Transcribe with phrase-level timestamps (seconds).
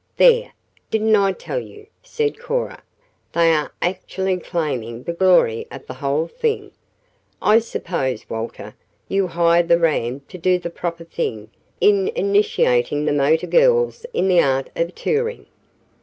[0.17, 0.53] "There!
[0.89, 2.81] Didn't I tell you?" said Cora.
[3.33, 6.71] "They are actually claiming the glory of the whole thing.
[7.39, 8.73] I suppose, Walter,
[9.07, 14.27] you hired the ram to do the proper thing in initiating the motor girls in
[14.27, 15.45] the art of touring?"